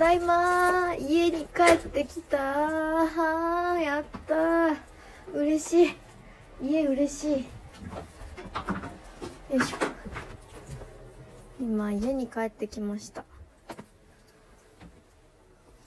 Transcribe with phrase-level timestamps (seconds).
[0.00, 3.80] ただいま家に帰ってきたはー。
[3.82, 4.76] やったー。
[5.34, 5.94] 嬉しい。
[6.62, 7.32] 家嬉しい。
[7.34, 7.42] よ
[9.58, 9.76] いしょ。
[11.60, 13.26] 今家に帰ってきました。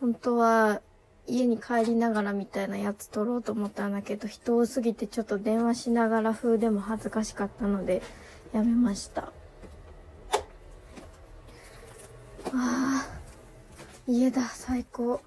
[0.00, 0.80] 本当は
[1.28, 8.02] 家に帰りながらみたいなやつ撮ろうと思ったんだけど人多すぎてちょっと電話しながら風でも恥ずかしかったので
[8.52, 9.32] やめました
[12.52, 13.20] あー
[14.10, 15.20] 家だ最高。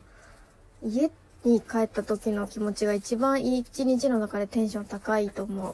[0.83, 1.09] 家
[1.45, 5.73] に帰った時の気持ちが一番一日の中でテンション高いと思う。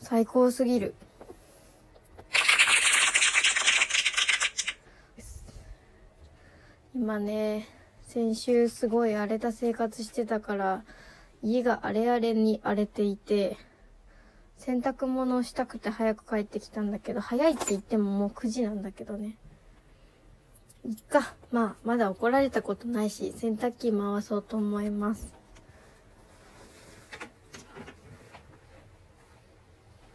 [0.00, 0.94] 最高すぎる。
[6.94, 7.68] 今ね
[8.06, 10.84] 先週すごい荒れた生活してたから
[11.42, 13.58] 家が荒れ荒れに荒れていて
[14.56, 19.36] 洗濯物をしたくて早く帰ってきたんだけど早いって言ってももう9時なんだけどね。
[20.86, 21.34] いっか。
[21.50, 25.32] まあ、まだ怒られたことないし、洗濯機回そうと思います。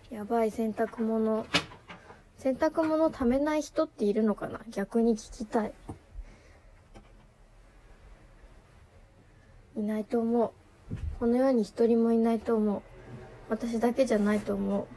[0.09, 1.45] やばい、洗濯物。
[2.37, 4.59] 洗濯物ためない人っているのかな？
[4.69, 5.73] 逆に聞きたい。
[9.75, 10.51] いないと思う。
[11.19, 12.81] この世に一人もいないと思う。
[13.49, 14.87] 私だけじゃないと思う。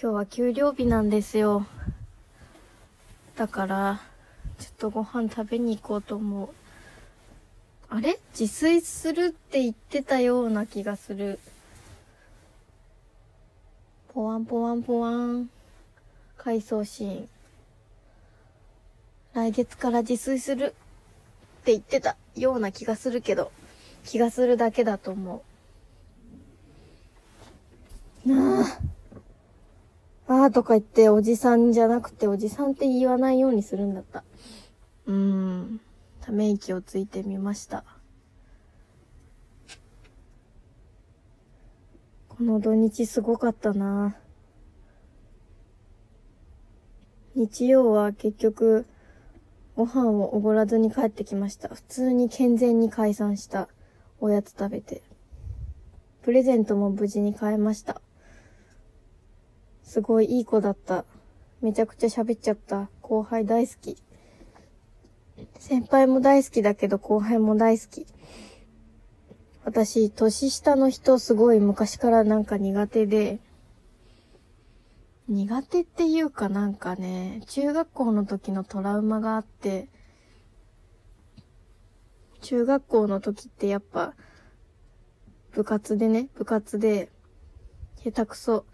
[0.00, 1.66] 今日は給料日なんですよ。
[3.34, 4.00] だから、
[4.60, 6.48] ちょっとご飯食べに行こうと思う。
[7.88, 8.20] あれ？
[8.38, 11.40] 自炊するって言ってたような気がする。
[14.14, 15.50] ポワンポワンポワン。
[16.36, 17.28] 回想シーン。
[19.34, 20.68] 来月から自炊するっ
[21.64, 23.50] て言ってたような気がするけど、
[24.04, 25.42] 気がするだけだと思
[28.24, 28.28] う。
[28.28, 28.78] なあ。
[30.48, 34.24] ーとか言っておじさんじゃなくておじさんって言わないようにするんだった。
[35.06, 35.80] うーん。
[36.20, 37.84] ため息をついてみました。
[42.28, 44.14] この土日すごかったな
[47.34, 48.86] 日曜は結局
[49.74, 51.68] ご飯をおごらずに帰ってきました。
[51.68, 53.68] 普通に健全に解散した
[54.20, 55.02] おやつ食べて。
[56.22, 58.02] プレゼントも無事に買えました。
[59.88, 61.06] すごいいい子だった。
[61.62, 62.90] めちゃくちゃ喋っちゃった。
[63.00, 63.96] 後輩大好き。
[65.58, 68.06] 先輩も大好きだけど後輩も大好き。
[69.64, 73.40] 私、年下の人すごい昔からなんか苦手で、
[75.26, 79.88] 苦手っていうかなんかね、中学校の時のトラウマがあって、
[82.42, 84.12] 中学校の時ってやっぱ、
[85.52, 87.08] 部活でね、部活で、
[88.04, 88.66] 下手くそ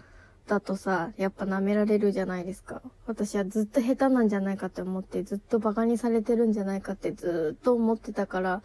[0.47, 2.83] だとさ、やっぱ舐められるじゃないですか。
[3.07, 8.63] 私はずっと下手なんじゃないかって思って、ずっと馬鹿にされてるんじゃないかってずっと思ってたから、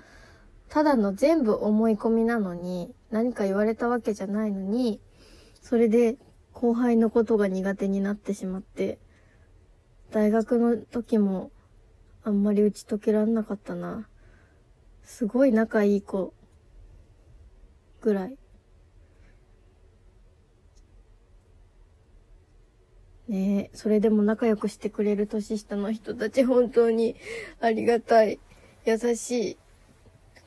[0.68, 5.00] ただの全部思い込みなのに、何か言われたわけじゃないのに、
[5.62, 6.18] それで
[6.54, 9.00] 後輩のことが苦手になってしまって、
[10.12, 11.52] 大学の時も
[12.24, 14.08] あんまり打ち解けらんなかったな。
[15.04, 16.34] すごい仲いい子
[18.02, 18.38] ぐらい。
[23.30, 27.16] ねえ、それでも仲良くしてくれる年下の人たち本当に
[27.62, 28.40] ありがたい。
[28.86, 29.58] 優しい。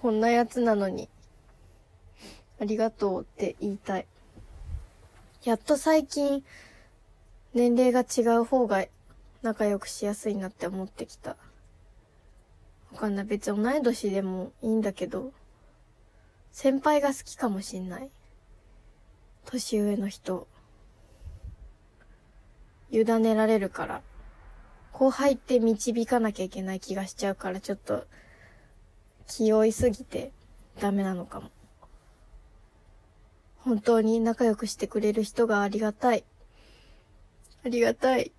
[0.00, 1.08] こんなやつなのに。
[2.60, 4.06] ありがとうって言いたい。
[5.44, 6.42] やっと最近、
[7.54, 8.84] 年齢が違う方が
[9.42, 11.36] 仲良くしやすいなって思ってきた。
[12.90, 13.26] わかんない。
[13.26, 15.32] 別に同い年でもいいんだけど、
[16.50, 18.10] 先輩が好きかもしんない。
[19.44, 20.48] 年上の人。
[22.92, 24.02] 委ねられるから。
[24.92, 28.06] 後輩って導かなきゃいけない気がしちゃうから、ちょっと、
[29.26, 30.30] 気負いすぎて
[30.78, 31.50] ダメなのかも。
[33.56, 36.24] 本当に仲良くしてくれる人がありがたい。
[37.64, 38.30] ありがたい。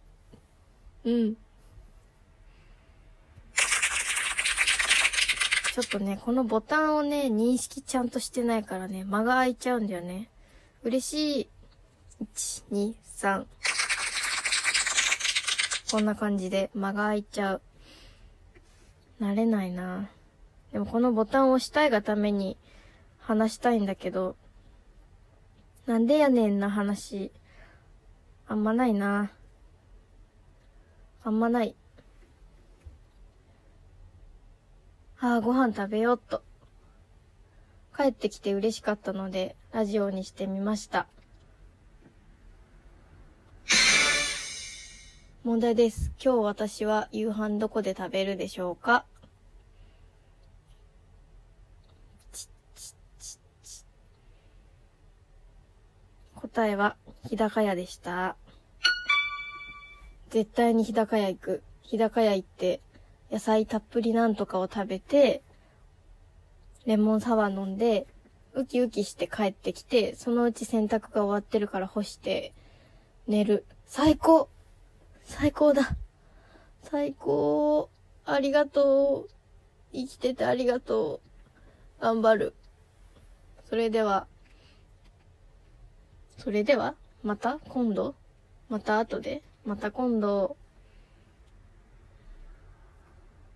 [1.05, 1.35] うん。
[5.73, 10.29] ちょっとね、このボタンをね、認識ちゃんとしてないからね、間が空いちゃうんだよね。
[10.83, 11.49] 嬉しい。
[12.35, 13.45] 1、2、3。
[15.93, 17.61] こんな感じで間が空いちゃう。
[19.21, 20.09] 慣れないな。
[20.71, 22.57] でもこのボタンを押したいがために
[23.19, 24.35] 話したいんだけど、
[25.85, 27.31] なんでやねんな話、
[28.47, 29.29] あんまないな。
[31.23, 31.75] あんまない。
[35.19, 36.41] ああ、ご飯食べようっと。
[37.95, 41.05] 帰ってきて嬉しかったので、ラジオにしてみました。
[45.43, 46.13] 問題です。
[46.23, 49.03] 今日私は夕飯どこで食べるでしょうか？
[56.35, 56.95] 答えは、
[57.27, 58.37] 日高屋でした。
[60.29, 61.61] 絶対に日高屋行く。
[61.81, 62.79] 日高屋行って、
[63.29, 65.43] 野菜たっぷりなんとかを食べて、
[66.85, 68.07] レモンサワー飲んで、
[68.53, 72.53] ウキウキして帰ってきて、そのうち洗濯が終わってるから干して、
[73.27, 73.65] 寝る。
[73.85, 74.47] 最高
[75.25, 75.95] 最高だ。
[76.83, 77.89] 最高。
[78.25, 79.29] ありがとう。
[79.93, 81.21] 生きててありがと
[81.99, 82.01] う。
[82.01, 82.53] 頑張る。
[83.69, 84.27] それでは、
[86.37, 87.59] それでは、また？
[87.69, 88.15] 今度？
[88.69, 89.41] また後で？
[89.65, 90.57] また今度。